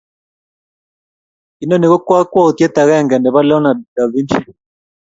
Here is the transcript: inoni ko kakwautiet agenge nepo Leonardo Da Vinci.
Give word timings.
inoni 1.63 1.85
ko 1.91 1.97
kakwautiet 2.07 2.75
agenge 2.83 3.15
nepo 3.19 3.39
Leonardo 3.47 3.85
Da 3.95 4.03
Vinci. 4.11 4.39